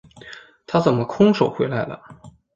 [0.65, 2.01] 他怎么空手回来了？